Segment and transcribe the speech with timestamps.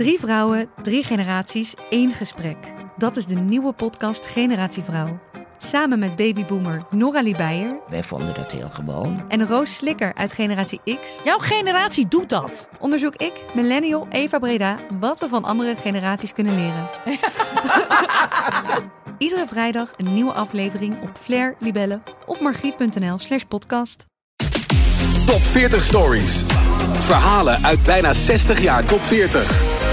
[0.00, 2.56] Drie vrouwen, drie generaties, één gesprek.
[2.96, 5.20] Dat is de nieuwe podcast Generatie Vrouw.
[5.58, 9.24] Samen met babyboomer Nora Beijer Wij vonden dat heel gewoon.
[9.28, 12.68] en Roos Slikker uit Generatie X Jouw generatie doet dat.
[12.78, 16.88] onderzoek ik, millennial Eva Breda, wat we van andere generaties kunnen leren.
[19.18, 24.06] Iedere vrijdag een nieuwe aflevering op Flair, Libelle of margriet.nl slash podcast.
[25.26, 26.42] Top 40 Stories.
[26.92, 29.89] Verhalen uit bijna 60 jaar top 40.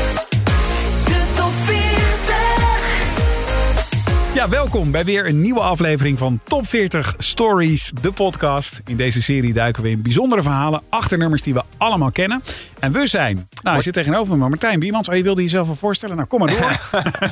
[4.38, 8.82] Ja, welkom bij weer een nieuwe aflevering van Top 40 Stories, de podcast.
[8.86, 12.44] In deze serie duiken we in bijzondere verhalen achter nummers die we allemaal kennen.
[12.80, 15.10] En we zijn, nou, je zit tegenover me, Martijn Biemans.
[15.10, 16.16] Oh, je wilde jezelf wel voorstellen?
[16.16, 16.80] Nou, kom maar door.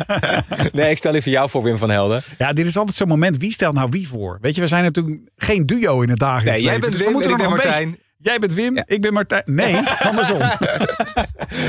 [0.71, 2.21] Nee, ik stel even jou voor, Wim van Helden.
[2.37, 4.37] ja, dit is altijd zo'n moment, wie stelt nou wie voor?
[4.41, 7.05] Weet je, we zijn natuurlijk geen duo in het dagelijks Nee, jij leven, bent dus
[7.07, 7.89] we moeten er nog Martijn.
[7.89, 8.83] beetje- Jij bent Wim, Ja.
[8.87, 9.43] ik ben Martijn.
[9.45, 9.75] Nee,
[10.09, 10.41] andersom.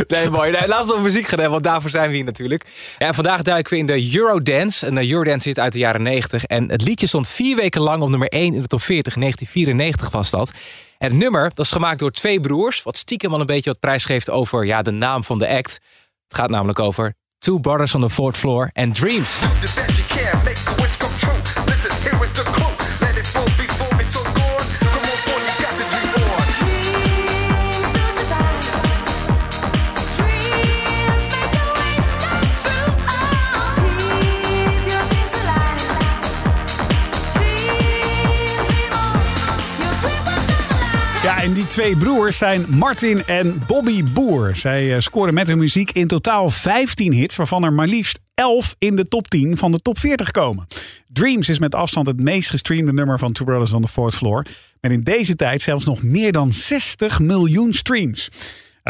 [0.09, 0.51] Nee, mooi.
[0.51, 2.65] Nee, laten we op muziek gaan hebben, want daarvoor zijn we hier natuurlijk.
[2.99, 4.87] Ja, en vandaag duiken we in de Eurodance.
[4.87, 6.45] En de Eurodance zit uit de jaren 90.
[6.45, 9.15] En het liedje stond vier weken lang op nummer 1 in de top 40.
[9.15, 10.53] In 1994 was dat.
[10.99, 12.83] En het nummer dat is gemaakt door twee broers.
[12.83, 15.73] Wat stiekem al een beetje wat prijs geeft over ja, de naam van de act.
[16.29, 19.41] Het gaat namelijk over Two Brothers on the Fourth Floor en Dreams.
[41.77, 44.57] Twee broers zijn Martin en Bobby Boer.
[44.57, 48.75] Zij eh, scoren met hun muziek in totaal 15 hits, waarvan er maar liefst 11
[48.79, 50.67] in de top 10 van de top 40 komen.
[51.13, 54.47] Dreams is met afstand het meest gestreamde nummer van Two Brothers on the Fourth Floor.
[54.81, 58.29] Met in deze tijd zelfs nog meer dan 60 miljoen streams.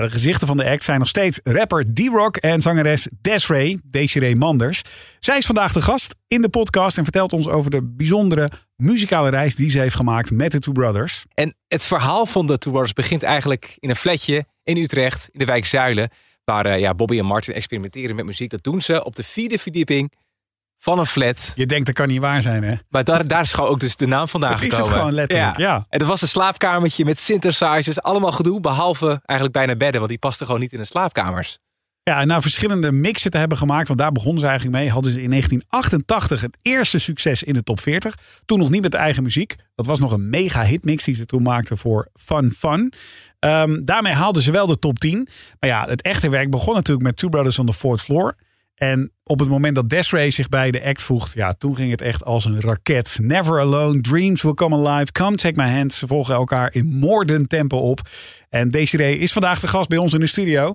[0.03, 4.83] De gezichten van de act zijn nog steeds rapper D-Rock en zangeres Desiree, Desiree Manders.
[5.19, 9.31] Zij is vandaag de gast in de podcast en vertelt ons over de bijzondere muzikale
[9.31, 11.25] reis die ze heeft gemaakt met de Two Brothers.
[11.35, 15.39] En het verhaal van de Two Brothers begint eigenlijk in een flatje in Utrecht, in
[15.39, 16.11] de wijk Zuilen.
[16.45, 18.51] Waar eh, ja, Bobby en Martin experimenteren met muziek.
[18.51, 20.13] Dat doen ze op de vierde verdieping
[20.79, 21.53] van een flat.
[21.55, 22.75] Je denkt dat kan niet waar zijn, hè?
[22.89, 24.99] Maar daar, daar is gewoon ook dus de naam vandaan Dat is het gekomen.
[24.99, 25.87] gewoon letterlijk, ja.
[25.89, 28.03] En er was een slaapkamertje met synthesizers.
[28.03, 29.97] Allemaal gedoe, behalve eigenlijk bijna bedden.
[29.97, 31.59] Want die pasten gewoon niet in de slaapkamers.
[32.03, 35.13] Ja, en na verschillende mixen te hebben gemaakt, want daar begonnen ze eigenlijk mee, hadden
[35.13, 38.15] ze in 1988 het eerste succes in de top 40.
[38.45, 39.57] Toen nog niet met eigen muziek.
[39.75, 42.93] Dat was nog een mega hitmix die ze toen maakten voor Fun Fun.
[43.39, 45.29] Ehm, daarmee haalden ze wel de top 10.
[45.61, 48.37] Maar ja, het echte werk begon natuurlijk met Two Brothers on the Fourth Floor.
[48.77, 52.01] En op het moment dat Desiree zich bij de act voegt, ja, toen ging het
[52.01, 53.19] echt als een raket.
[53.21, 55.95] Never Alone, Dreams Will Come Alive, Come Take My Hand.
[55.95, 58.01] Ze volgen elkaar in moordend tempo op.
[58.49, 60.75] En Desiree is vandaag de gast bij ons in de studio.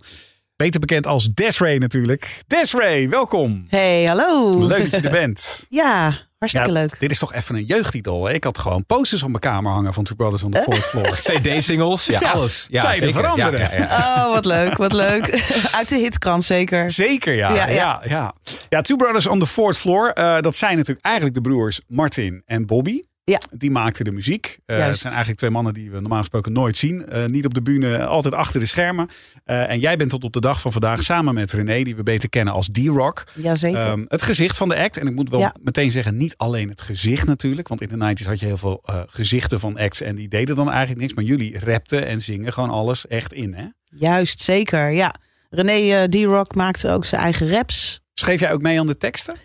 [0.62, 2.42] Beter bekend als Desiree natuurlijk.
[2.48, 3.66] Desiree, welkom.
[3.70, 4.50] Hey, hallo.
[4.68, 5.66] Leuk dat je er bent.
[5.70, 7.00] Ja, hartstikke Ja, leuk.
[7.00, 8.26] Dit is toch even een jeugdidol.
[8.26, 8.34] hè?
[8.34, 11.10] Ik had gewoon posters op mijn kamer hangen van Two Brothers on the Fourth Floor.
[11.40, 12.68] CD-singles, ja, Ja, alles.
[12.70, 13.14] Ja, tijden zeker.
[13.22, 13.60] veranderen.
[13.60, 14.26] Ja, ja, ja.
[14.26, 15.30] Oh, wat leuk, wat leuk.
[15.72, 16.90] Uit de hitkrant zeker.
[16.92, 17.54] Zeker, ja.
[17.56, 18.02] Ja, Ja, ja.
[18.06, 18.34] ja.
[18.70, 20.10] ja, Two Brothers on the Fourth Floor.
[20.10, 23.00] eh, dat zijn natuurlijk eigenlijk de broers Martin en Bobby.
[23.24, 23.42] Ja.
[23.52, 24.58] Die maakten de muziek.
[24.66, 27.06] Eh, het zijn eigenlijk twee mannen die we normaal gesproken nooit zien.
[27.10, 29.10] Eh, niet op de bühne, altijd achter de schermen.
[29.44, 32.04] Eh, en jij bent tot op de dag van vandaag samen met René, die we
[32.04, 33.24] beter kennen als D-Rock.
[33.36, 33.80] Jazeker.
[33.82, 34.98] Ehm, het gezicht van de act.
[34.98, 35.56] En ik moet wel Ja.
[35.62, 37.68] meteen zeggen, niet alleen het gezicht natuurlijk.
[37.68, 40.02] Want in de 90s had je heel veel gezichten van acts.
[40.02, 41.14] En die deden dan eigenlijk niks.
[41.14, 43.54] Maar jullie rapten en zingen gewoon alles echt in.
[43.54, 43.66] Hè?
[43.96, 45.16] Juist, zeker, ja.
[45.50, 48.02] René D-Rock maakte ook zijn eigen raps.
[48.14, 49.36] Schreef jij ook mee aan de teksten?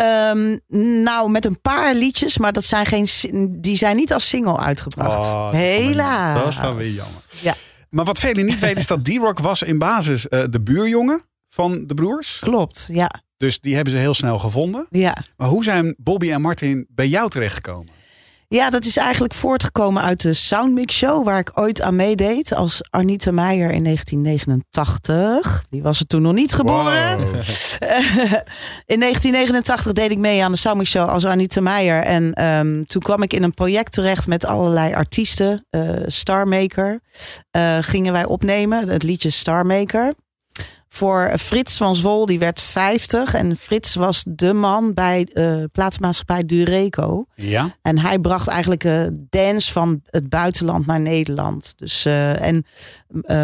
[0.00, 0.56] Ehm,
[1.02, 3.06] nou, met een paar liedjes, maar dat zijn geen,
[3.60, 5.18] die zijn niet als single uitgebracht.
[5.34, 6.38] Oh, Helaas.
[6.42, 7.22] dat is dan weer jammer.
[7.42, 7.54] Ja,
[7.90, 11.86] Maar wat velen niet weten is dat D-Rock was in basis eh, de buurjongen van
[11.86, 12.38] de broers.
[12.38, 12.88] klopt.
[12.92, 14.86] Ja, Dus die hebben ze heel snel gevonden.
[14.90, 15.16] ja.
[15.36, 17.92] Maar hoe zijn Bobby en Martin bij jou terechtgekomen?
[18.54, 22.82] Ja, dat is eigenlijk voortgekomen uit de Soundmix Show, waar ik ooit aan meedeed als
[22.90, 25.64] Arnita Meijer in 1989.
[25.70, 27.18] Die was er toen nog niet geboren.
[27.18, 27.26] Wow.
[28.92, 32.02] in 1989 deed ik mee aan de Soundmix Show als Anita Meijer.
[32.02, 35.66] En ehm, toen kwam ik in een project terecht met allerlei artiesten.
[35.70, 37.00] eh Starmaker
[37.50, 40.14] eh, gingen wij opnemen, het liedje Starmaker.
[40.88, 43.34] Voor Frits van Zwol, die werd 50.
[43.34, 47.24] En Frits was de man bij eh plaatsmaatschappij Dureco.
[47.34, 47.76] Ja?
[47.82, 51.72] En hij bracht eigenlijk eh dance van het buitenland naar Nederland.
[51.76, 52.64] Dus, eh, en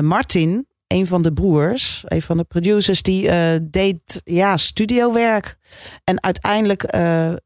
[0.06, 3.30] Martin, een van de broers, een van de producers, die
[3.70, 5.56] deed ja, studiowerk.
[6.04, 6.94] En uiteindelijk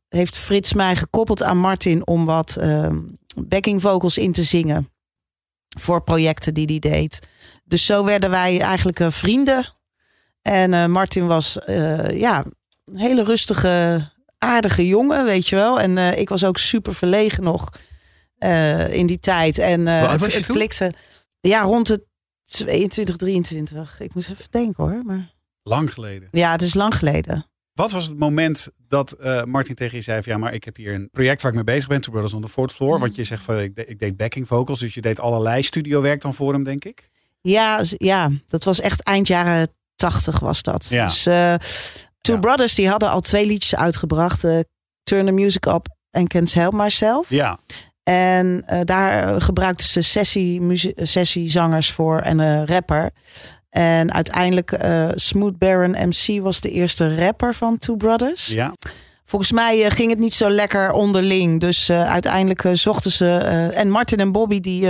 [0.08, 2.58] heeft Frits mij gekoppeld aan Martin om wat
[3.48, 4.88] backing vocals in te zingen.
[5.78, 7.18] Voor projecten die hij deed.
[7.70, 9.74] Dus zo werden wij eigenlijk eh, vrienden.
[10.42, 12.44] En eh, Martin was eh, ja,
[12.84, 14.08] een hele rustige,
[14.38, 15.80] aardige jongen, weet je wel.
[15.80, 17.68] En ik was ook super verlegen nog
[18.90, 19.58] in die tijd.
[19.58, 20.92] En het, het klikte.
[21.40, 22.06] Ja, rond de
[22.44, 24.00] 22, 23.
[24.00, 25.02] Ik moest even denken hoor.
[25.04, 26.28] Maar Lang geleden.
[26.30, 27.46] ja, het is lang geleden.
[27.72, 30.94] Wat was het moment dat Martin tegen je zei van ja, maar ik heb hier
[30.94, 32.98] een project waar ik mee bezig ben, Two Brothers on the Fourth Floor.
[32.98, 36.20] Want je zegt van ik, de- ik deed backing vocals, dus je deed allerlei studiowerk
[36.20, 37.09] dan voor hem, denk ik.
[37.40, 40.86] Ja, ja, dat was echt eind jaren 80 was dat.
[40.88, 41.06] Ja.
[41.06, 41.54] Dus eh
[42.20, 42.40] Two Ja.
[42.40, 44.44] Brothers die hadden al twee liedjes uitgebracht.
[44.44, 44.58] eh,
[45.02, 47.30] Turn the Music Up en Can't Help Myself.
[47.30, 47.58] Ja,
[48.02, 50.60] En eh, daar gebruikten ze sessie,
[50.96, 53.10] sessiezangers voor en een rapper.
[53.70, 54.78] En uiteindelijk
[55.14, 58.46] Smooth Baron MC was de eerste rapper van Two Brothers.
[58.46, 58.74] ja.
[59.24, 61.60] Volgens mij ging het niet zo lekker onderling.
[61.60, 63.36] Dus uiteindelijk zochten ze.
[63.74, 64.88] en Martin en Bobby die,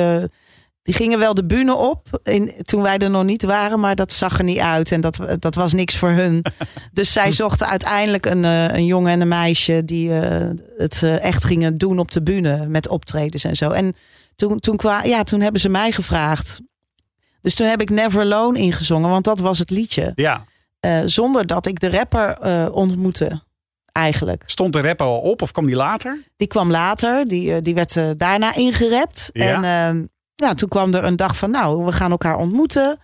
[0.91, 2.21] die gingen wel de bühne op.
[2.23, 3.81] In, toen wij er nog niet waren.
[3.81, 4.93] Maar dat zag er niet uit.
[4.93, 6.45] En dat, dat was niks voor hun.
[6.93, 9.85] dus zij zochten uiteindelijk een, eh, een jongen en een meisje.
[9.85, 12.67] die eh, het eh, echt gingen doen op de bühne.
[12.67, 13.71] Met optredens en zo.
[13.71, 13.95] En
[14.35, 16.61] toen, toen, kwa, ja, toen hebben ze mij gevraagd.
[17.41, 19.11] Dus toen heb ik Never Alone ingezongen.
[19.11, 20.13] Want dat was het liedje.
[20.15, 20.45] ja.
[21.05, 22.39] Zonder dat ik de rapper
[22.73, 23.43] ontmoette.
[23.93, 24.43] Eigenlijk.
[24.47, 26.23] Stond de rapper al op of kwam die later?
[26.37, 29.31] Die kwam later, die, die werd daarna ingerept.
[29.33, 29.55] Ja.
[29.55, 30.05] En ehm,
[30.41, 32.99] ja, toen kwam er een dag van, nou, we gaan elkaar ontmoeten.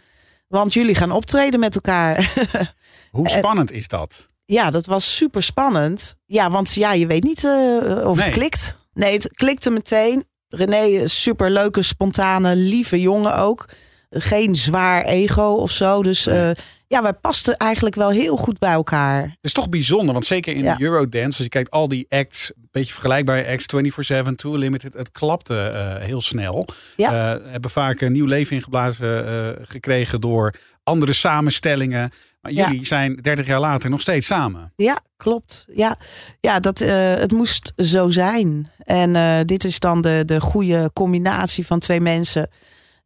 [0.49, 2.33] Want jullie gaan optreden met elkaar.
[3.11, 4.27] Hoe Eh, spannend is dat?
[4.44, 6.17] ja, dat was super spannend.
[6.27, 8.25] Ja, want ja, je weet niet eh, of Nee.
[8.25, 8.79] het klikt.
[8.93, 10.25] Nee, het klikte meteen.
[10.49, 13.69] René, super leuke, spontane, lieve jongen ook.
[14.11, 16.03] Geen zwaar ego of zo.
[16.03, 16.50] Dus eh,
[16.88, 19.21] ja, wij pasten eigenlijk wel heel goed bij elkaar.
[19.23, 20.75] Dat is toch bijzonder, want zeker in Ja.
[20.75, 24.94] de Eurodance, als je kijkt al die acts, een beetje vergelijkbare acts, 24-7, Too Limited,
[24.94, 26.67] het klapte eh, heel snel.
[26.97, 27.35] Ja.
[27.35, 30.55] Eh, hebben vaak een nieuw leven ingeblazen eh, gekregen door
[30.85, 32.11] andere samenstellingen.
[32.41, 32.69] Maar Ja.
[32.69, 34.73] jullie zijn 30 jaar later nog steeds samen.
[34.77, 35.67] Ja, klopt.
[35.73, 35.97] Ja,
[36.41, 38.71] ja dat, het moest zo zijn.
[38.79, 42.49] En dit is dan de, de goede combinatie van twee mensen.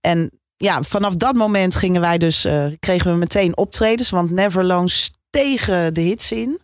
[0.01, 0.31] En
[0.65, 4.11] ja, vanaf dat moment gingen wij dus, eh, kregen we meteen optredens.
[4.11, 4.91] Want Neverlone
[5.31, 6.61] tegen de hits in.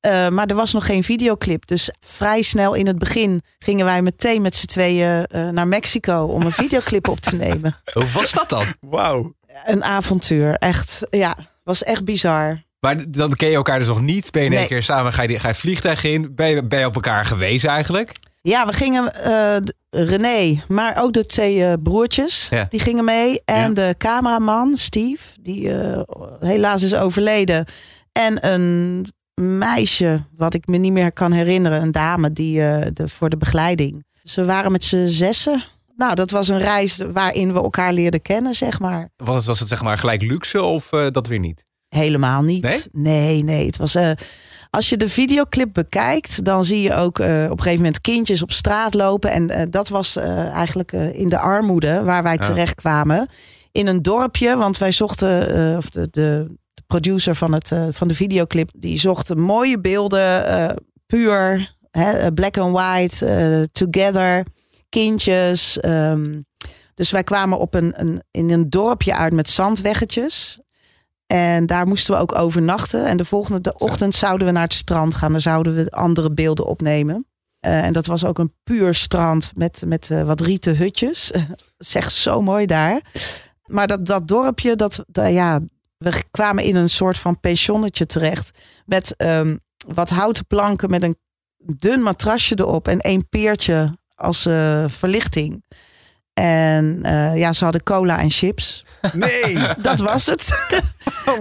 [0.00, 1.66] Eh, maar er was nog geen videoclip.
[1.66, 6.24] Dus vrij snel in het begin gingen wij meteen met z'n tweeën eh, naar Mexico
[6.24, 7.76] om een videoclip op te nemen.
[7.92, 8.64] Hoe was dat dan?
[8.80, 9.34] Wauw.
[9.64, 11.00] Een avontuur, echt.
[11.10, 12.62] Ja, was echt bizar.
[12.80, 14.30] Maar dan ken je elkaar dus nog niet.
[14.30, 14.70] Ben je in één Nee.
[14.70, 16.34] keer samen, ga je, ga je het vliegtuig in.
[16.34, 18.12] Ben je, ben je op elkaar gewezen eigenlijk?
[18.42, 19.12] Ja, we gingen
[19.64, 22.66] d- René, maar ook de twee eh, broertjes, Ja.
[22.68, 23.40] die gingen mee.
[23.44, 23.74] En Ja.
[23.74, 26.00] de cameraman, Steve, die eh,
[26.40, 27.64] helaas is overleden.
[28.12, 29.06] En een
[29.58, 32.54] meisje, wat ik me niet meer kan herinneren, een dame die
[32.92, 34.04] de, voor de begeleiding.
[34.22, 35.64] Dus we waren met z'n zessen.
[35.96, 39.08] Nou, dat was een reis waarin we elkaar leerden kennen, zeg maar.
[39.16, 41.62] Was, was het zeg maar gelijk luxe of dat weer niet?
[41.90, 42.62] Helemaal niet.
[42.62, 42.80] Nee?
[42.92, 43.66] nee, nee.
[43.66, 43.94] Het was.
[43.94, 44.10] eh,
[44.70, 48.42] als je de videoclip bekijkt, dan zie je ook eh, op een gegeven moment kindjes
[48.42, 49.30] op straat lopen.
[49.30, 53.28] En eh, dat was eigenlijk in de armoede waar wij terecht kwamen.
[53.72, 58.70] In een dorpje, want wij zochten, of de, de, producer van, het, van de videoclip,
[58.76, 60.76] die zocht mooie beelden,
[61.06, 64.44] puur, hè, black and white, together,
[64.88, 65.80] kindjes.
[65.80, 66.40] ehm.
[66.94, 70.60] dus wij kwamen op een, een, in een dorpje uit met zandweggetjes.
[71.30, 73.04] En daar moesten we ook overnachten.
[73.06, 75.32] En de volgende de ochtend zouden we naar het strand gaan.
[75.32, 77.26] Dan zouden we andere beelden opnemen.
[77.60, 81.30] Eh, en dat was ook een puur strand met, met eh, wat rieten hutjes.
[81.92, 83.00] Echt zo mooi daar.
[83.66, 85.60] Maar dat, dat dorpje, dat, dat- ja,
[85.96, 88.58] we kwamen in een soort van pensionnetje terecht.
[88.86, 89.56] Met ehm,
[89.86, 91.16] wat houten planken met een
[91.56, 92.88] dun matrasje erop.
[92.88, 95.64] En één peertje als eh, verlichting.
[96.40, 98.84] En eh, ja, ze hadden cola en chips.
[99.12, 99.58] Nee.
[99.82, 100.48] Dat was het.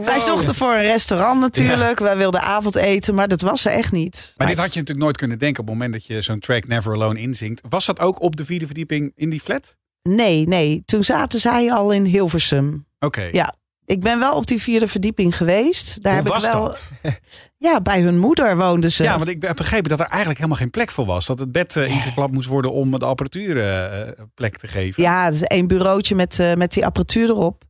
[0.05, 1.99] Wij zochten voor een restaurant natuurlijk.
[1.99, 4.33] Wij wilden avondeten, maar dat was er echt niet.
[4.37, 6.67] Maar dit had je natuurlijk nooit kunnen denken op het moment dat je zo'n track
[6.67, 7.61] Never Alone inzingt.
[7.69, 9.75] Was dat ook op de vierde verdieping in die flat?
[10.03, 10.81] Nee, nee.
[10.85, 12.85] Toen zaten zij al in Hilversum.
[12.99, 13.29] Oké.
[13.31, 13.55] Ja,
[13.89, 16.03] Ik ben wel op die vierde verdieping geweest.
[16.03, 16.63] Daar Hoe heb was ik wel.
[16.63, 16.91] dat?
[17.57, 19.03] Ja, bij hun moeder woonden ze.
[19.03, 21.25] Ja, want ik heb begrepen dat er eigenlijk helemaal geen plek voor was.
[21.25, 25.03] Dat het bed eh, ingeklapt moest worden om de apparatuur eh, plek te geven.
[25.03, 27.63] Ja, is één bureautje met, eh, met die apparatuur erop.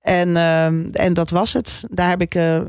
[0.00, 1.84] En, ehm, en dat was het.
[1.90, 2.60] Daar heb ik eh,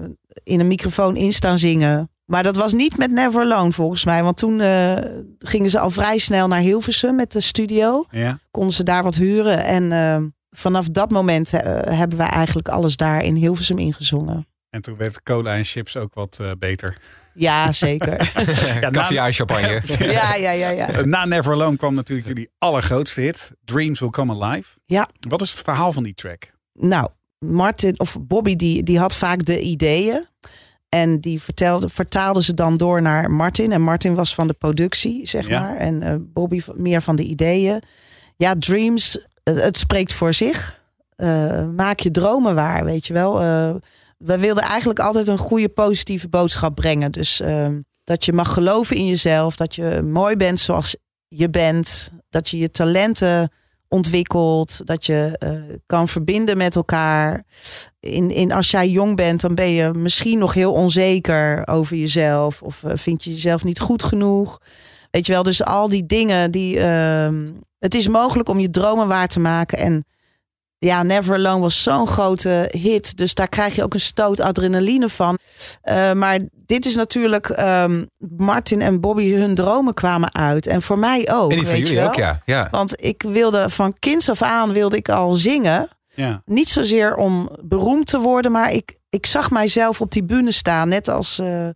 [0.43, 2.09] in een microfoon in staan zingen.
[2.25, 4.23] Maar dat was niet met Never Alone volgens mij.
[4.23, 4.97] Want toen eh,
[5.39, 8.05] gingen ze al vrij snel naar Hilversum met de studio.
[8.09, 8.39] Ja.
[8.51, 9.63] Konden ze daar wat huren.
[9.63, 11.61] En ehm, vanaf dat moment eh,
[11.97, 14.47] hebben wij eigenlijk alles daar in Hilversum ingezongen.
[14.69, 16.97] En toen werd cola en chips ook wat eh, beter.
[17.33, 18.31] Ja, zeker.
[18.81, 19.81] Ja, Caviar champagne.
[19.99, 21.05] ja, ja, ja, ja.
[21.05, 23.51] Na Never Alone kwam natuurlijk jullie allergrootste hit.
[23.65, 24.69] Dreams Will Come Alive.
[24.85, 25.09] Ja.
[25.29, 26.51] Wat is het verhaal van die track?
[26.73, 30.25] Nou, Martin of Bobby, die, die had vaak de ideeën.
[30.89, 33.71] En die vertelde, vertaalde ze dan door naar Martin.
[33.71, 35.59] En Martin was van de productie, zeg Ja.
[35.61, 35.77] maar.
[35.77, 37.81] En eh, Bobby meer van de ideeën.
[38.37, 40.79] Ja, Dreams, het spreekt voor zich.
[41.15, 43.41] Eh, maak je dromen waar, weet je wel.
[43.41, 43.75] Eh,
[44.17, 47.11] we wilden eigenlijk altijd een goede positieve boodschap brengen.
[47.11, 47.67] Dus eh,
[48.03, 49.55] dat je mag geloven in jezelf.
[49.55, 50.95] Dat je mooi bent zoals
[51.27, 52.11] je bent.
[52.29, 53.51] Dat je je talenten
[53.87, 54.81] ontwikkelt.
[54.85, 55.51] Dat je eh,
[55.85, 57.43] kan verbinden met elkaar.
[57.99, 62.61] In, in, als jij jong bent, dan ben je misschien nog heel onzeker over jezelf.
[62.61, 64.61] Of vind je jezelf niet goed genoeg.
[65.11, 66.79] Weet je wel, dus al die dingen die.
[67.81, 69.77] Het is mogelijk om je dromen waar te maken.
[69.77, 70.05] En
[70.77, 73.17] ja, Never Alone was zo'n grote hit.
[73.17, 75.37] Dus daar krijg je ook een stoot adrenaline van.
[75.81, 77.49] Eh, maar dit is natuurlijk.
[77.49, 78.05] ehm,
[78.37, 80.67] Martin en Bobby, hun dromen kwamen uit.
[80.67, 81.51] En voor mij ook.
[81.51, 82.07] En die van weet je jullie wel?
[82.07, 82.41] ook, ja.
[82.45, 82.67] ja.
[82.71, 85.89] Want ik wilde van kinds af aan wilde ik al zingen.
[86.13, 86.41] Ja.
[86.45, 90.89] Niet zozeer om beroemd te worden, maar ik, ik zag mijzelf op die bühne staan.
[90.89, 91.67] Net als eh,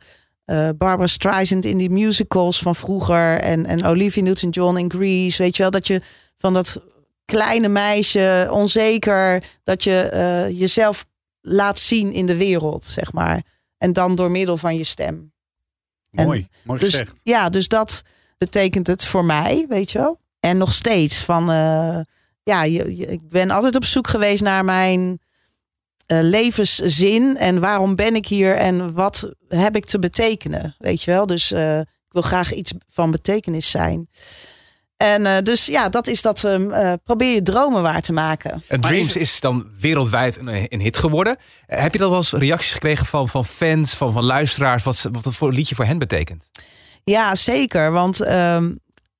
[0.46, 3.40] eh, Barbara Streisand in die musicals van vroeger.
[3.40, 5.44] En, en Olivia Newton-John in Grease.
[5.44, 6.02] Weet je wel, dat je
[6.38, 6.82] van dat
[7.26, 11.06] kleine meisje, onzeker, dat je eh, jezelf
[11.42, 13.44] laat zien in de wereld, zeg maar.
[13.78, 15.34] En dan door middel van je stem.
[16.12, 17.20] En Mooi, mooi Dus, gezegd.
[17.24, 18.02] ja, dus dat
[18.38, 20.20] betekent het voor mij, weet je wel.
[20.40, 22.00] En nog steeds van, eh,
[22.44, 25.20] ja, je, je- ik ben altijd op zoek geweest naar mijn
[26.06, 27.38] eh, levenszin.
[27.38, 31.26] En waarom ben ik hier en wat heb ik te betekenen, weet je wel.
[31.26, 34.10] Dus eh, ik wil graag iets van betekenis zijn.
[34.98, 38.64] En eh, dus ja, dat is dat ehm, eh, probeer je dromen waar te maken.
[38.68, 41.38] Dreams is is, dan wereldwijd een, een hit geworden.
[41.66, 45.26] Heb je dan wel eens reacties gekregen van, van fans, van, van luisteraars, wat, wat
[45.26, 46.50] het voor liedje voor hen betekent?
[47.04, 47.92] Ja, zeker.
[47.92, 48.72] Want ehm,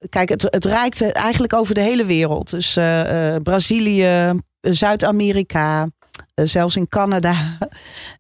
[0.10, 2.50] kijk, het, het reikt eigenlijk over de hele wereld.
[2.50, 5.90] Dus eh, eh, Brazilië, Zuid-Amerika,
[6.34, 7.36] zelfs in Canada.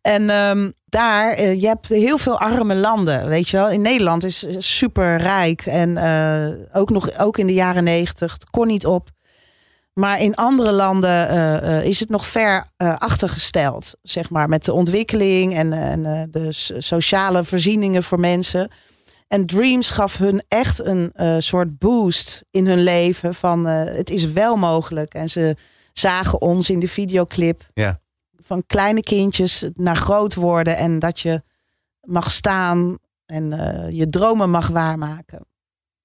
[0.01, 3.69] En ehm, daar, eh, je hebt heel veel arme landen, weet je wel.
[3.69, 8.49] In Nederland is super rijk en eh, ook nog ook in de jaren negentig, het
[8.49, 9.09] kon niet op.
[9.93, 14.65] Maar in andere landen eh, eh, is het nog ver eh, achtergesteld, zeg maar, met
[14.65, 16.47] de ontwikkeling en, en eh, de
[16.77, 18.69] sociale voorzieningen voor mensen.
[19.27, 24.09] En Dreams gaf hun echt een eh, soort boost in hun leven van eh, het
[24.09, 25.13] is wel mogelijk.
[25.13, 25.55] En ze
[25.99, 27.99] zagen ons in de videoclip Ja.
[28.37, 31.41] van kleine kindjes naar groot worden en dat je
[32.01, 35.45] mag staan en eh, je dromen mag waarmaken.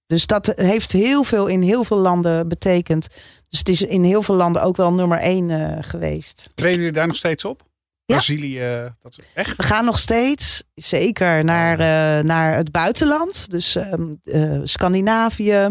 [0.07, 3.07] Dus dat heeft heel veel in heel veel landen betekend.
[3.49, 6.49] Dus het is in heel veel landen ook wel nummer één eh, geweest.
[6.55, 7.63] Treden jullie daar nog steeds op?
[8.05, 8.17] Ja.
[8.17, 9.57] Brazilië, dat is echt?
[9.57, 13.51] We gaan nog steeds zeker naar, eh, naar het buitenland.
[13.51, 15.69] Dus ehm, eh, Scandinavië.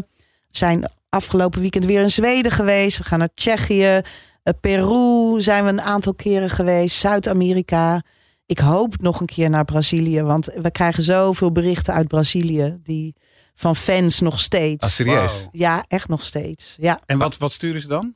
[0.50, 2.98] Zijn afgelopen weekend weer in Zweden geweest.
[2.98, 4.02] We gaan naar Tsjechië.
[4.44, 6.98] Eh, Peru zijn we een aantal keren geweest.
[7.00, 8.04] Zuid-Amerika.
[8.46, 10.22] Ik hoop nog een keer naar Brazilië.
[10.22, 12.78] Want we krijgen zoveel berichten uit Brazilië.
[12.84, 13.16] Die,
[13.60, 14.86] van fans nog steeds.
[14.86, 15.48] Ah, serieus?
[15.52, 16.76] Ja, echt nog steeds.
[16.80, 17.00] Ja.
[17.06, 18.16] En wat, wat sturen ze dan?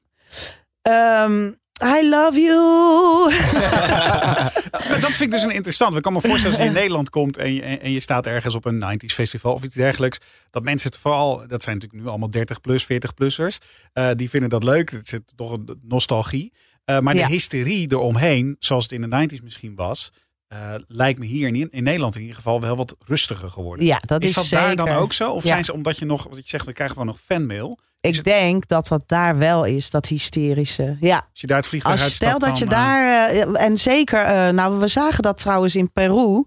[0.82, 1.52] Ehm,
[1.86, 3.32] I love you.
[5.02, 5.96] Dat vind ik dus een interessant.
[5.96, 8.56] Ik kan me voorstellen als je in Nederland komt en je, en je staat ergens
[8.56, 10.18] op een 90s festival of iets dergelijks.
[10.50, 13.58] Dat mensen het vooral, dat zijn natuurlijk nu allemaal 30 plus, 40 plussers.
[13.94, 14.92] eh, die vinden dat leuk.
[14.92, 16.54] Het zit toch een nostalgie.
[16.86, 17.28] Eh, maar Ja.
[17.28, 20.12] de hysterie eromheen, zoals het in de 90s misschien was,
[20.48, 23.86] eh, lijkt me hier in, in Nederland in ieder geval wel wat rustiger geworden.
[23.86, 24.66] Ja, dat is, is dat zeker.
[24.66, 25.32] daar dan ook zo?
[25.32, 25.50] Of Ja.
[25.50, 27.80] zijn ze omdat je nog, wat je zegt, we krijgen gewoon nog fanmail.
[28.04, 30.98] Ik denk dat dat daar wel is, dat hysterische.
[31.00, 34.24] Ja, Als je daar het vliegtuig als stel dat je eh, daar, eh, en zeker,
[34.24, 36.44] eh, nou we zagen dat trouwens in Peru.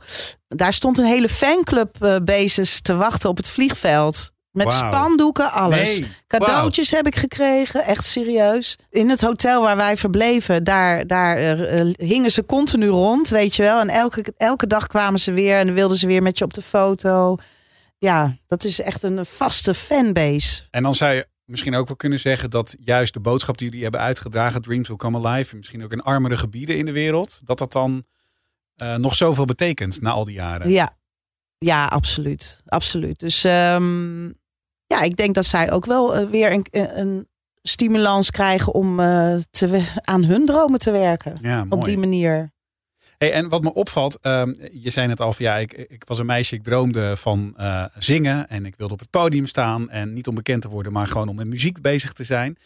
[0.49, 4.31] Daar stond een hele fanclub basis te wachten op het vliegveld.
[4.51, 5.99] Met spandoeken, alles.
[5.99, 6.09] Nee.
[6.27, 8.79] Cadeautjes heb ik gekregen, echt serieus.
[8.91, 11.37] In het hotel waar wij verbleven, daar, daar
[11.97, 13.81] hingen ze continu rond, weet je wel.
[13.81, 16.63] En elke, elke dag kwamen ze weer en wilden ze weer met je op de
[16.63, 17.37] foto.
[17.99, 20.63] Ja, dat is echt een vaste fanbase.
[20.71, 23.83] En dan zou je misschien ook wel kunnen zeggen dat juist de boodschap die jullie
[23.83, 27.41] hebben uitgedragen, Dreams Will Come Alive, en misschien ook in armere gebieden in de wereld,
[27.45, 28.05] dat dat dan
[28.77, 30.71] eh, nog zoveel betekent na al die jaren.
[30.71, 30.97] Ja,
[31.59, 32.63] ja absoluut.
[32.67, 33.21] absoluut.
[33.21, 34.25] Dus ehm,
[34.87, 37.29] ja, ik denk dat zij ook wel eh, weer een, een
[37.63, 41.39] stimulans krijgen om eh, te, aan hun dromen te werken.
[41.41, 41.67] Ja.
[41.69, 42.55] Op die manier.
[43.19, 46.27] Hey, en wat me opvalt, ehm, je zei net al ja, ik, ik was een
[46.27, 50.27] meisje, ik droomde van eh, zingen en ik wilde op het podium staan en niet
[50.27, 52.59] om bekend te worden, maar gewoon om met muziek bezig te zijn.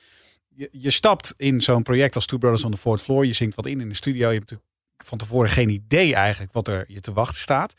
[0.49, 3.57] Je, je stapt in zo'n project als Two Brothers on the Fourth Floor, je zingt
[3.57, 4.54] wat in in de studio, je hebt
[4.97, 7.75] van tevoren geen idee eigenlijk wat er je te wachten staat.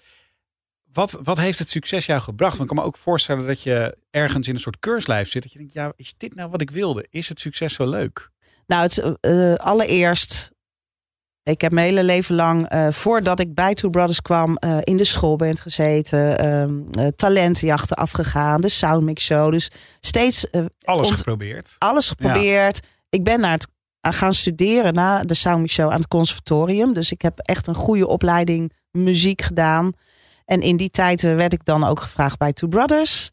[0.93, 2.57] Wat, wat heeft het succes jou gebracht?
[2.57, 5.43] Want ik kan me ook voorstellen dat je ergens in een soort keurslijf zit.
[5.43, 7.05] Dat je denkt, ja, is dit nou wat ik wilde?
[7.09, 8.29] Is het succes zo leuk?
[8.67, 10.51] Nou, het, eh, allereerst
[11.43, 14.97] Ik heb mijn hele leven lang, eh, voordat ik bij Two Brothers kwam, eh, in
[14.97, 16.39] de schoolband gezeten.
[16.39, 19.51] ehm, eh, talentenjachten afgegaan, de Soundmix Show.
[19.51, 20.45] Dus steeds
[20.83, 21.75] Alles geprobeerd.
[21.77, 22.79] alles geprobeerd.
[23.09, 23.67] Ik ben naar het
[24.01, 26.93] aan gaan studeren na de Soundmix Show aan het conservatorium.
[26.93, 29.91] Dus ik heb echt een goede opleiding muziek gedaan.
[30.45, 33.29] En in die tijd werd ik dan ook gevraagd bij Two Brothers.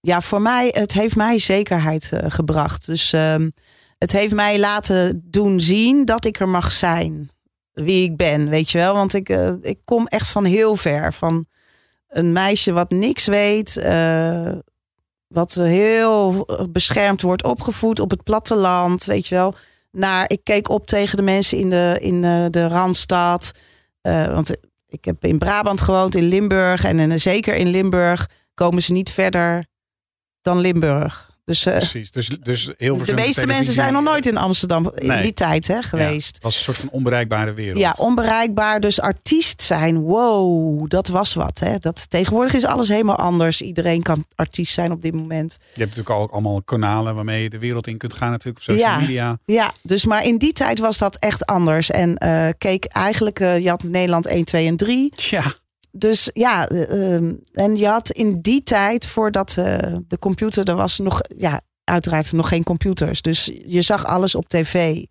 [0.00, 2.86] Ja, voor mij, het heeft mij zekerheid gebracht.
[2.86, 3.50] Dus ehm,
[3.98, 7.30] het heeft mij laten doen zien dat ik er mag zijn.
[7.84, 8.94] Wie ik ben, weet je wel.
[8.94, 11.12] Want ik, eh, ik kom echt van heel ver.
[11.12, 11.44] Van
[12.08, 13.76] een meisje wat niks weet.
[13.76, 14.52] eh,
[15.28, 19.54] wat heel beschermd wordt opgevoed op het platteland, weet je wel.
[19.90, 23.52] Naar, ik keek op tegen de mensen in de, in eh, de Randstad.
[24.02, 26.84] Want ik heb in Brabant gewoond, in Limburg.
[26.84, 29.66] En in, zeker in Limburg komen ze niet verder
[30.42, 31.27] dan Limburg.
[31.48, 32.10] Dus eh, Precies.
[32.10, 35.22] Dus, dus heel de meeste mensen zijn nog nooit in Amsterdam in Nee.
[35.22, 36.34] die tijd hè, geweest.
[36.34, 37.78] Het was een soort van onbereikbare wereld.
[37.78, 38.80] Ja, onbereikbaar.
[38.80, 41.58] Dus artiest zijn, wow, dat was wat.
[41.58, 41.78] Hè?
[41.78, 43.60] Dat, tegenwoordig is alles helemaal anders.
[43.62, 45.58] Iedereen kan artiest zijn op dit moment.
[45.74, 48.62] Je hebt natuurlijk ook allemaal kanalen waarmee je de wereld in kunt gaan natuurlijk op
[48.62, 49.00] social Ja.
[49.00, 49.38] media.
[49.44, 51.90] Ja, dus maar in die tijd was dat echt anders.
[51.90, 55.10] En eh, keek eigenlijk, eh, je had Nederland 1, 2 en 3.
[55.14, 55.54] Tja,
[55.98, 60.74] Dus ja, eh, ehm, en je had in die tijd, voordat eh, de computer, er
[60.76, 63.22] was nog, ja, uiteraard nog geen computers.
[63.22, 65.04] Dus je zag alles op tv.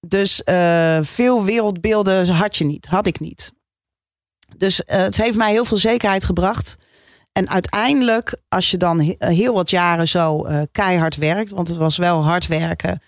[0.00, 3.52] Dus eh, veel wereldbeelden had je niet, had ik niet.
[4.56, 6.76] Dus het heeft mij heel veel zekerheid gebracht.
[7.32, 11.96] En uiteindelijk, als je dan he- heel wat jaren zo keihard werkt, want het was
[11.96, 13.00] wel hard werken.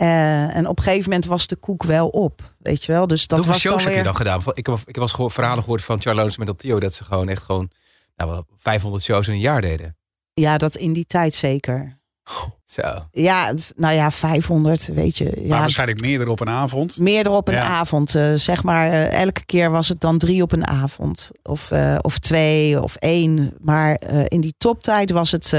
[0.00, 3.06] Eh, en op een gegeven moment was de koek wel op, weet je wel.
[3.06, 4.02] Dus dat Hoeveel was dan shows heb weer...
[4.02, 4.40] je dan gedaan?
[4.54, 7.04] Ik heb, ik heb wel eens gehoord- verhalen gehoord van Charlotte met Tio dat ze
[7.04, 7.70] gewoon echt gewoon
[8.16, 9.96] nou, wel 500 shows in een jaar deden.
[10.34, 11.98] Ja, dat in die tijd zeker.
[12.64, 13.06] Zo.
[13.10, 15.24] Ja, nou ja, 500, weet je.
[15.36, 16.98] maar Ja, waarschijnlijk meerdere op een avond.
[16.98, 17.62] meer op een Ja.
[17.62, 18.14] avond.
[18.14, 21.30] eh, zeg maar, eh, elke keer was het dan drie op een avond.
[21.42, 23.54] Of, eh, of twee of één.
[23.60, 25.52] Maar eh, in die toptijd was het...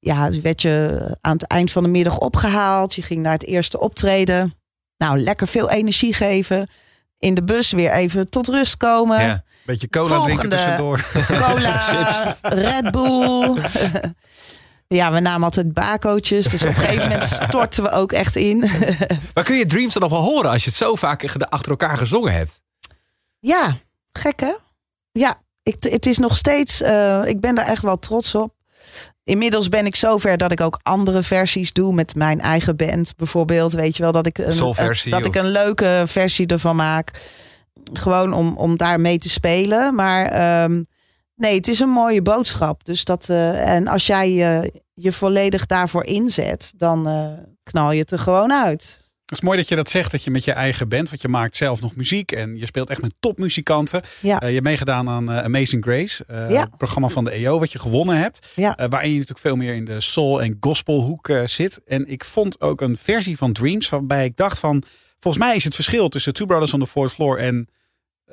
[0.00, 2.94] ja, werd je aan het eind van de middag opgehaald.
[2.94, 4.54] Je ging naar het eerste optreden.
[4.96, 6.68] Nou, lekker veel energie geven.
[7.18, 9.22] In de bus weer even tot rust komen.
[9.22, 9.42] Ja.
[9.62, 11.10] Beetje cola drinken tussendoor.
[11.26, 13.60] Cola, Red Bull.
[14.98, 16.48] ja, we namen altijd bakootjes.
[16.48, 18.58] Dus op een gegeven moment stortten we ook echt in.
[19.34, 21.96] Maar kun je Dreams dan nog wel horen als je het zo vaak achter elkaar
[21.96, 22.60] gezongen hebt?
[23.38, 23.76] ja,
[24.12, 24.52] gek hè?
[25.12, 26.82] Ja, ik, het is nog steeds...
[26.82, 28.54] eh, ik ben daar echt wel trots op.
[29.24, 33.12] Inmiddels ben ik zover dat ik ook andere versies doe met mijn eigen band.
[33.16, 34.52] Bijvoorbeeld, weet je wel, dat ik een,
[35.10, 37.10] dat ik een leuke versie ervan maak.
[37.92, 39.94] Gewoon om, om daar mee te spelen.
[39.94, 40.82] Maar ehm,
[41.34, 42.84] nee, het is een mooie boodschap.
[42.84, 47.26] Dus dat, eh, en als jij je, je volledig daarvoor inzet, dan eh,
[47.62, 48.99] knal je het er gewoon uit.
[49.30, 51.28] Het is mooi dat je dat zegt, dat je met je eigen band, want je
[51.28, 54.02] maakt zelf nog muziek en je speelt echt met topmuzikanten.
[54.20, 54.40] Ja.
[54.40, 56.60] Eh, je hebt meegedaan aan eh, Amazing Grace, eh, Ja.
[56.60, 58.48] het programma van de EO, wat je gewonnen hebt.
[58.54, 58.74] Ja.
[58.88, 61.80] Waarin je natuurlijk veel meer in de soul- en gospelhoek zit.
[61.86, 64.82] En ik vond ook een versie van Dreams, waarbij ik dacht van,
[65.20, 67.68] volgens mij is het verschil tussen Two Brothers on the Fourth Floor en,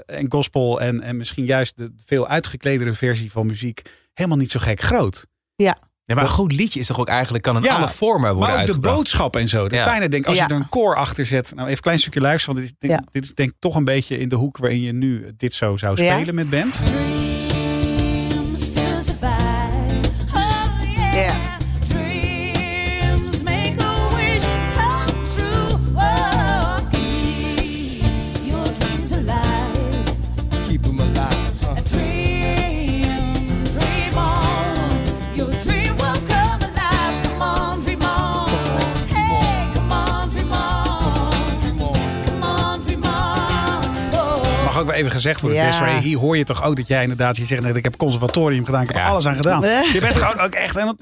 [0.05, 3.81] en gospel en, en misschien juist de veel uitgekledere versie van muziek
[4.13, 5.25] helemaal niet zo gek groot.
[5.55, 5.77] Ja,
[6.15, 8.61] maar een goed liedje is toch ook eigenlijk, kan in Ja, alle vormen worden Maar
[8.67, 9.61] ook de boodschap en zo.
[9.61, 9.85] Dat Ja.
[9.85, 10.45] bijna denk, als Ja.
[10.47, 11.49] je er een koor achter zet.
[11.49, 12.55] Nou, even een klein stukje luisteren.
[12.55, 13.09] Want dit is, denk, Ja.
[13.11, 15.77] dit is denk ik toch een beetje in de hoek waarin je nu dit zo
[15.77, 16.13] zou Ja.
[16.15, 16.81] spelen met band.
[44.97, 45.59] Even gezegd worden.
[45.59, 45.65] Ja.
[45.65, 47.37] Desiree, hier hoor je toch ook dat jij inderdaad...
[47.37, 48.81] Je zegt net, ik heb conservatorium gedaan.
[48.81, 49.09] Ik heb er Ja.
[49.09, 49.61] alles aan gedaan.
[49.93, 50.97] Je bent gewoon ook echt een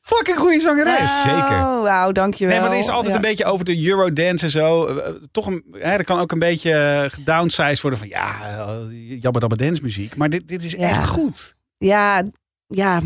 [0.00, 1.22] fucking goede zangeres.
[1.22, 1.58] zeker.
[1.58, 2.52] Oh, wauw, dankjewel.
[2.54, 3.14] Nee, maar het is altijd Ja.
[3.14, 4.86] een beetje over de Eurodance en zo.
[4.86, 8.26] Eh, Toch een, hè, er kan ook een beetje eh, gedownsized worden van ja,
[8.66, 10.16] uh, jabba dabba dance muziek.
[10.16, 10.78] Maar dit, dit is Ja.
[10.88, 11.54] echt goed.
[11.78, 12.22] Ja,
[12.66, 13.00] ja.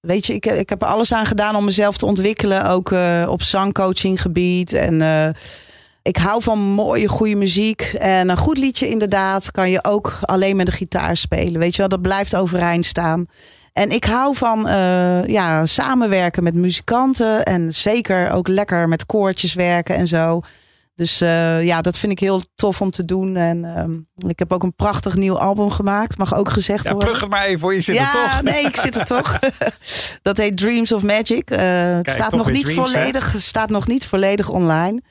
[0.00, 2.68] Weet je, ik, ik heb er alles aan gedaan om mezelf te ontwikkelen.
[2.68, 4.72] Ook eh, op zangcoachinggebied.
[4.72, 5.28] En eh,
[6.02, 7.82] ik hou van mooie, goede muziek.
[7.98, 11.60] En een goed liedje inderdaad kan je ook alleen met de gitaar spelen.
[11.60, 13.26] Weet je wel, dat blijft overeind staan.
[13.72, 17.44] En ik hou van eh, ja, samenwerken met muzikanten.
[17.44, 20.40] En zeker ook lekker met koortjes werken en zo.
[21.00, 23.36] Dus eh, ja, dat vind ik heel tof om te doen.
[23.36, 26.18] En ehm, ik heb ook een prachtig nieuw album gemaakt.
[26.18, 27.08] Mag ook gezegd Ja, worden.
[27.08, 28.42] plug het maar even voor je zit ja, er toch.
[28.52, 29.38] nee, ik zit er toch.
[30.22, 31.50] dat heet Dreams of Magic.
[31.50, 31.60] Eh,
[31.96, 32.98] het staat nog, niet Dreams, hè?
[32.98, 35.02] volledig, staat nog niet volledig online.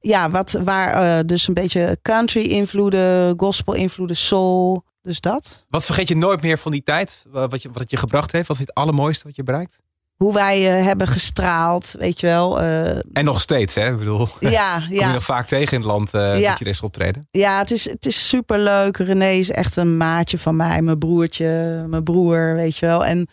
[0.00, 4.84] Ja, wat, waar eh, dus een beetje country invloeden, gospel invloeden, soul.
[5.02, 5.66] Dus dat.
[5.68, 7.24] Wat vergeet je nooit meer van die tijd?
[7.30, 8.48] Wa- Wat, je, wat het je gebracht heeft?
[8.48, 9.78] Wat vind je het allermooiste wat je bereikt?
[10.16, 12.60] Hoe wij eh, hebben gestraald, weet je wel.
[12.60, 13.90] eh, En nog steeds, hè?
[13.92, 15.12] Ik bedoel, ja, kom je ja.
[15.12, 16.32] nog vaak tegen in het land Ja.
[16.34, 17.28] dat je er is optreden.
[17.30, 18.96] Ja, het is, het is super leuk.
[18.96, 23.04] René is echt een maatje van mij, mijn broertje, mijn broer, weet je wel.
[23.04, 23.28] En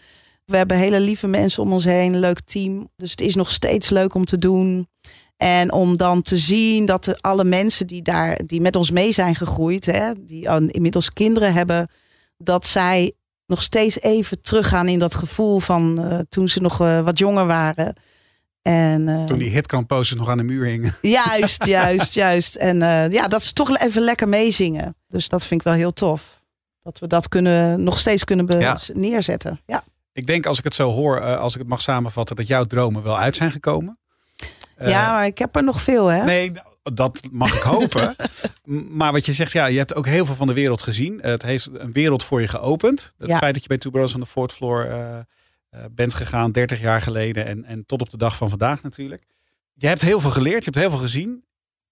[0.46, 2.90] we hebben hele lieve mensen om ons heen, een leuk team.
[2.96, 4.88] Dus het is nog steeds leuk om te doen.
[5.38, 9.12] En om dan te zien dat de, alle mensen die daar, die met ons mee
[9.12, 11.90] zijn gegroeid, hè, die inmiddels kinderen hebben,
[12.38, 13.14] dat zij
[13.46, 17.46] nog steeds even teruggaan in dat gevoel van eh, toen ze nog eh, wat jonger
[17.46, 17.96] waren.
[18.62, 20.96] En, eh, Toen die hitkrantposters nog aan de muur hingen.
[21.02, 22.56] Juist, juist, juist.
[22.56, 24.96] En eh, ja, dat is toch even lekker meezingen.
[25.08, 26.42] Dus dat vind ik wel heel tof.
[26.82, 28.78] Dat we dat kunnen, nog steeds kunnen Ja.
[28.94, 29.62] neerzetten.
[29.66, 29.84] Ja.
[30.14, 32.64] Ik denk als ik het zo hoor, eh, als ik het mag samenvatten, dat jouw
[32.64, 34.00] dromen wel uit zijn gekomen.
[34.78, 36.24] Eh, ja, maar ik heb er nog veel, hè?
[36.24, 36.52] Nee,
[36.94, 38.16] dat mag ik hopen.
[38.90, 41.20] Maar wat je zegt, ja, je hebt ook heel veel van de wereld gezien.
[41.22, 43.14] Het heeft een wereld voor je geopend.
[43.18, 43.38] Het Ja.
[43.38, 45.24] feit dat je bij Two Brothers on the Fourth Floor eh, eh,
[45.92, 49.24] bent gegaan, 30 jaar geleden en, en tot op de dag van vandaag natuurlijk.
[49.74, 51.46] Je hebt heel veel geleerd, je hebt heel veel gezien.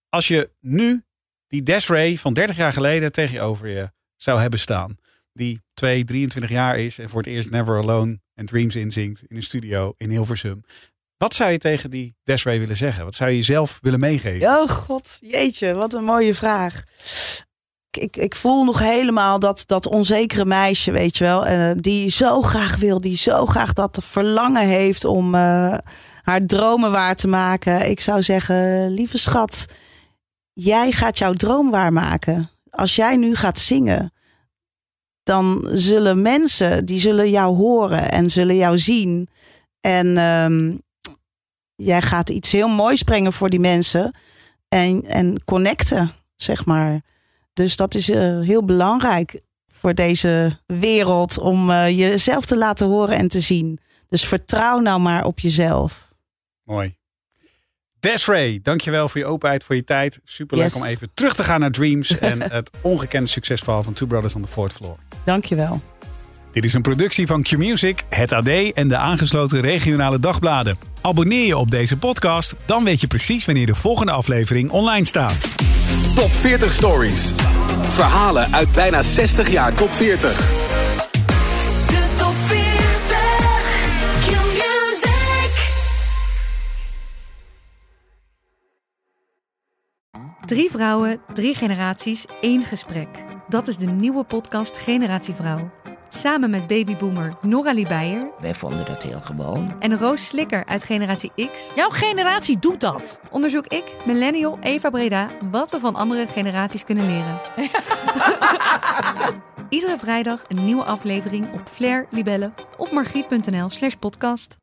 [0.10, 1.04] Als je nu
[1.48, 4.98] die Desiree van 30 jaar geleden tegen je over je zou hebben staan.
[5.34, 9.36] Die 2, 23 jaar is en voor het eerst Never Alone en Dreams inzingt in
[9.36, 10.64] een studio in Hilversum.
[11.18, 13.04] Wat zou je tegen die Desiree willen zeggen?
[13.06, 14.48] Wat zou je jezelf willen meegeven?
[14.48, 16.84] Oh god, jeetje, wat een mooie vraag.
[17.90, 21.46] Ik, ik voel nog helemaal dat, dat onzekere meisje, weet je wel.
[21.46, 25.78] eh, die zo graag wil, die zo graag dat verlangen heeft om eh,
[26.22, 27.90] haar dromen waar te maken.
[27.90, 29.66] Ik zou zeggen, lieve schat,
[30.54, 32.50] jij gaat jouw droom waarmaken.
[32.70, 34.14] Als jij nu gaat zingen,
[35.24, 39.30] dan zullen mensen, die zullen jou horen en zullen jou zien.
[39.82, 40.78] En ehm,
[41.76, 44.16] jij gaat iets heel moois brengen voor die mensen.
[44.68, 47.02] En, en connecten, zeg maar.
[47.54, 53.18] Dus dat is eh, heel belangrijk voor deze wereld om eh, jezelf te laten horen
[53.18, 53.80] en te zien.
[54.10, 56.10] Dus vertrouw nou maar op jezelf.
[56.64, 56.96] Mooi.
[58.00, 60.20] Desiree, dankjewel voor je openheid, voor je tijd.
[60.24, 60.76] Superleuk Yes.
[60.76, 64.42] om even terug te gaan naar Dreams en het ongekende succesverhaal van Two Brothers on
[64.42, 64.96] the Fourth Floor.
[65.24, 65.82] Dankjewel.
[66.56, 70.78] Dit is een productie van Q-Music, het AD en de aangesloten regionale dagbladen.
[71.02, 75.50] Abonneer je op deze podcast, dan weet je precies wanneer de volgende aflevering online staat.
[76.16, 77.32] Top 40 Stories.
[77.82, 80.38] Verhalen uit bijna 60 jaar top 40.
[81.88, 82.58] De top 40
[84.26, 85.72] Q-Music.
[90.46, 93.08] Drie vrouwen, drie generaties, één gesprek.
[93.48, 95.72] Dat is de nieuwe podcast Generatie Vrouw.
[96.16, 99.76] Samen met babyboomer Noralie Beijer Wij vonden dat heel gewoon.
[99.80, 103.20] en Roos Slikker uit Generatie X Jouw generatie doet dat.
[103.32, 107.40] onderzoek ik, millennial Eva Breda, wat we van andere generaties kunnen leren.
[109.70, 114.58] Iedere vrijdag een nieuwe aflevering op Flair, Libelle of margriet.nl slash podcast.